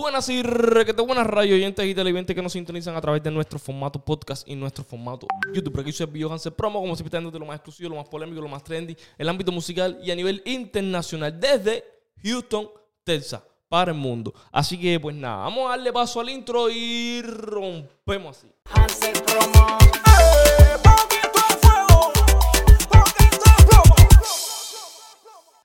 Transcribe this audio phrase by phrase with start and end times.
[0.00, 3.58] Buenas y requete buenas radio oyentes y televidentes que nos sintonizan a través de nuestro
[3.58, 5.78] formato podcast y nuestro formato YouTube.
[5.78, 8.48] Aquí soy Bio Hansel Promo, como siempre, de lo más exclusivo, lo más polémico, lo
[8.48, 11.84] más trendy, el ámbito musical y a nivel internacional, desde
[12.22, 12.70] Houston,
[13.04, 14.32] Texas, para el mundo.
[14.50, 18.50] Así que, pues nada, vamos a darle paso al intro y rompemos así.
[18.72, 20.09] Hansel Promo.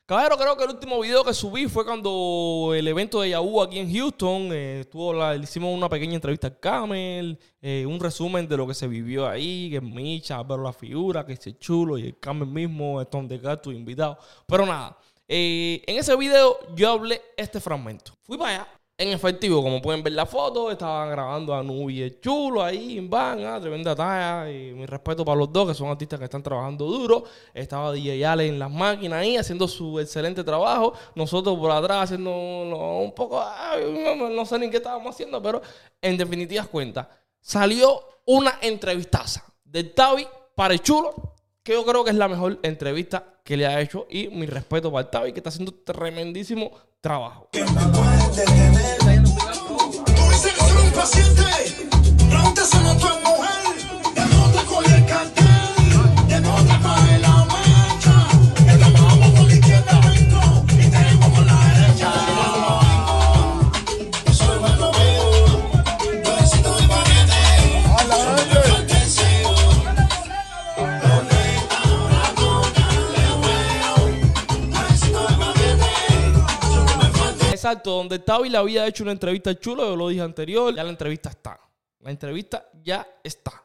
[0.07, 3.79] Caballero, creo que el último video que subí fue cuando el evento de Yahoo aquí
[3.79, 4.49] en Houston.
[4.53, 8.75] eh, estuvo la- hicimos una pequeña entrevista al Camel, eh, un resumen de lo que
[8.75, 12.47] se vivió ahí, que es Micha, ver la figura, que es chulo, y el Camel
[12.47, 14.19] mismo, es donde tu invitado.
[14.45, 14.95] Pero nada,
[15.27, 18.13] eh, en ese video yo hablé este fragmento.
[18.21, 18.67] Fui para allá.
[18.97, 23.09] En efectivo, como pueden ver la foto, estaban grabando a Nubi el chulo ahí en
[23.09, 24.49] van, ah, tremenda talla.
[24.49, 27.25] Y mi respeto para los dos, que son artistas que están trabajando duro.
[27.53, 30.93] Estaba DJ Ale en las máquinas ahí haciendo su excelente trabajo.
[31.13, 33.43] Nosotros por atrás haciendo un poco,
[34.17, 35.61] no, no sé ni qué estábamos haciendo, pero
[36.01, 37.07] en definitivas cuentas,
[37.41, 42.59] salió una entrevistaza de Tavi para el chulo, que yo creo que es la mejor
[42.63, 44.07] entrevista que le ha hecho.
[44.09, 46.71] Y mi respeto para el Tavi, que está haciendo tremendísimo
[47.05, 47.47] trabajo.
[47.51, 47.59] Tú
[50.55, 50.61] que
[53.05, 53.44] un
[77.75, 80.81] Exacto, donde Tavi le había hecho una entrevista al chulo, yo lo dije anterior, ya
[80.81, 81.59] la entrevista está.
[81.99, 83.61] La entrevista ya está.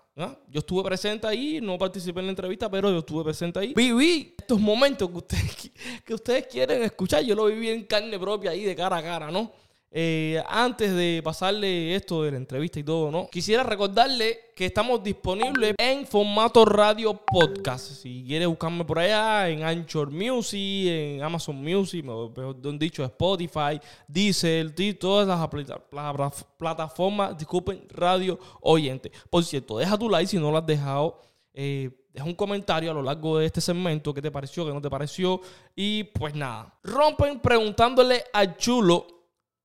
[0.49, 3.73] Yo estuve presente ahí, no participé en la entrevista, pero yo estuve presente ahí.
[3.73, 5.71] Viví estos momentos que ustedes,
[6.05, 9.31] que ustedes quieren escuchar, yo lo viví en carne propia ahí, de cara a cara,
[9.31, 9.53] ¿no?
[9.93, 13.29] Eh, antes de pasarle esto de la entrevista y todo, ¿no?
[13.29, 17.91] Quisiera recordarle que estamos disponibles en formato radio podcast.
[17.95, 24.75] Si quieres buscarme por allá, en Anchor Music, en Amazon Music, mejor dicho, Spotify, Diesel,
[24.77, 29.11] Ti- todas las plataformas, disculpen, radio oyente.
[29.29, 31.19] Por cierto, deja tu like si no lo has dejado.
[31.53, 34.15] Eh, deja un comentario a lo largo de este segmento.
[34.15, 34.65] ¿Qué te pareció?
[34.65, 35.41] ¿Qué no te pareció?
[35.75, 36.79] Y pues nada.
[36.85, 39.20] Rompen preguntándole al chulo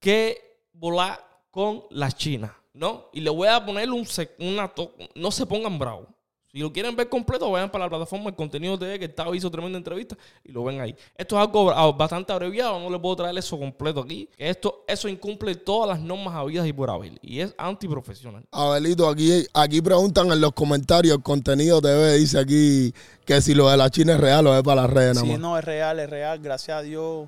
[0.06, 3.10] que volar con la China, ¿no?
[3.12, 4.06] Y le voy a poner un
[4.40, 6.08] una to- no se pongan bravos.
[6.52, 9.52] Si lo quieren ver completo, vayan para la plataforma El Contenido TV, que Tavo hizo
[9.52, 10.96] tremenda entrevista y lo ven ahí.
[11.18, 14.30] Esto es algo bastante abreviado, no le puedo traer eso completo aquí.
[14.38, 17.14] Esto, eso incumple todas las normas habidas y por haber.
[17.22, 18.46] Y es antiprofesional.
[18.52, 22.94] Abelito, aquí, aquí preguntan en los comentarios, contenido TV dice aquí
[23.26, 25.32] que si lo de la China es real o es para las redes nada Sí,
[25.34, 25.40] más.
[25.42, 26.40] no, es real, es real.
[26.40, 27.28] Gracias a Dios,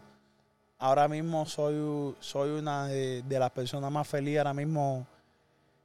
[0.80, 5.06] ahora mismo soy, soy una de, las personas más felices ahora mismo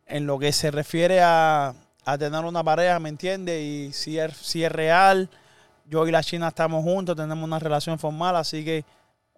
[0.06, 3.62] en lo que se refiere a, a tener una pareja, ¿me entiendes?
[3.62, 5.28] Y si es, si es real,
[5.86, 8.84] yo y la China estamos juntos, tenemos una relación formal, así que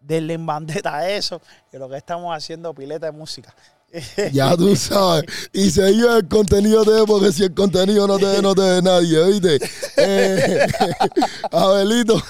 [0.01, 3.55] denle en bandeta a eso, que lo que estamos haciendo pileta de música.
[4.33, 5.25] Ya tú sabes.
[5.53, 8.83] Y seguido el contenido TV porque si el contenido no te ve, no te ve
[8.83, 9.59] nadie, ¿viste?
[9.97, 10.67] Eh,
[11.51, 12.21] Abelito,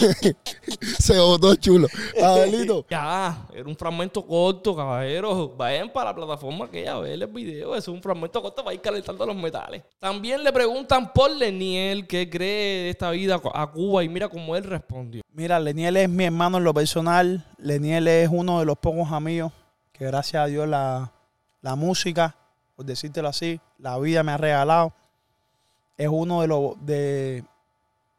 [0.99, 1.89] se botó chulo.
[2.23, 5.57] Abelito, Ya, era un fragmento corto, caballeros.
[5.57, 7.75] Vayan para la plataforma que ya ver el video.
[7.75, 9.83] Es un fragmento corto para ir calentando los metales.
[9.99, 14.57] También le preguntan por Leniel qué cree de esta vida a Cuba y mira cómo
[14.57, 15.23] él respondió.
[15.33, 17.45] Mira, Leniel es mi hermano en lo personal.
[17.59, 19.53] Leniel es uno de los pocos amigos
[19.93, 21.13] que gracias a Dios la,
[21.65, 22.37] la música,
[22.77, 24.93] por decírtelo así, la vida me ha regalado.
[25.97, 27.43] Es uno de los de,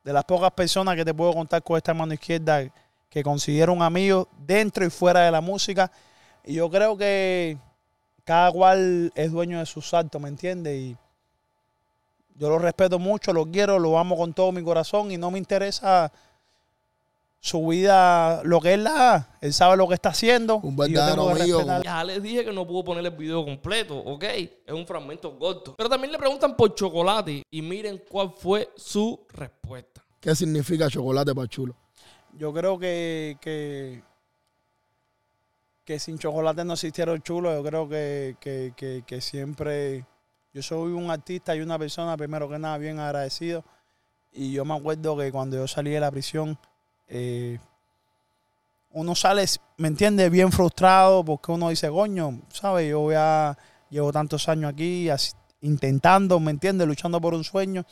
[0.03, 2.63] de las pocas personas que te puedo contar con esta mano izquierda
[3.07, 5.91] que considero un amigo dentro y fuera de la música.
[6.43, 7.59] Y yo creo que
[8.23, 10.75] cada cual es dueño de sus actos, ¿me entiendes?
[10.75, 10.97] Y
[12.33, 15.37] yo lo respeto mucho, lo quiero, lo amo con todo mi corazón y no me
[15.37, 16.11] interesa
[17.45, 20.57] su vida, lo que él da, él sabe lo que está haciendo.
[20.57, 21.61] Un verdadero amigo.
[21.83, 24.23] Ya les dije que no puedo poner el video completo, ¿ok?
[24.23, 25.75] Es un fragmento corto.
[25.77, 30.03] Pero también le preguntan por chocolate y miren cuál fue su respuesta.
[30.19, 31.75] ¿qué significa chocolate para chulo?
[32.33, 34.01] Yo creo que, que,
[35.83, 37.53] que sin chocolate no existiera el chulo.
[37.53, 40.03] Yo creo que, que, que, que siempre.
[40.51, 43.63] Yo soy un artista y una persona, primero que nada, bien agradecido.
[44.31, 46.57] Y yo me acuerdo que cuando yo salí de la prisión,
[47.07, 47.59] eh,
[48.91, 49.45] uno sale,
[49.77, 50.31] ¿me entiendes?
[50.31, 52.89] Bien frustrado porque uno dice, coño, ¿sabes?
[52.89, 53.57] Yo ya
[53.89, 55.09] llevo tantos años aquí
[55.61, 56.87] intentando, ¿me entiendes?
[56.87, 57.85] Luchando por un sueño.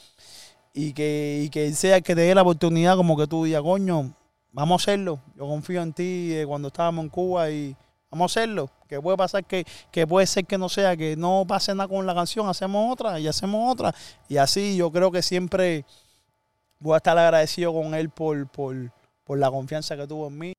[0.73, 4.15] Y que, y que sea que te dé la oportunidad, como que tú digas, coño,
[4.51, 5.19] vamos a hacerlo.
[5.35, 7.75] Yo confío en ti cuando estábamos en Cuba y
[8.13, 8.69] Vamos a hacerlo.
[8.87, 12.05] Que puede pasar que, que puede ser que no sea, que no pase nada con
[12.05, 13.95] la canción, hacemos otra y hacemos otra.
[14.29, 15.83] Y así yo creo que siempre
[16.77, 18.75] voy a estar agradecido con él por, por,
[19.23, 20.53] por la confianza que tuvo en mí.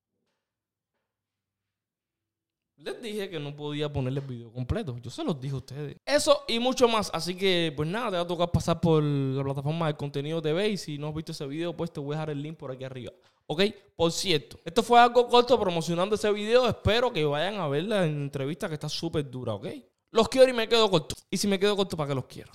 [2.77, 4.97] Les dije que no podía ponerle el video completo.
[4.99, 5.97] Yo se los dije a ustedes.
[6.05, 7.09] Eso y mucho más.
[7.13, 10.69] Así que, pues nada, te va a tocar pasar por la plataforma de contenido TV.
[10.69, 12.71] Y si no has visto ese video, pues te voy a dejar el link por
[12.71, 13.11] aquí arriba.
[13.47, 13.61] Ok,
[13.95, 16.67] por cierto, esto fue algo corto promocionando ese video.
[16.67, 19.67] Espero que vayan a ver la entrevista que está súper dura, ok.
[20.11, 21.15] Los quiero y me quedo corto.
[21.29, 22.51] Y si me quedo corto, ¿para qué los quiero?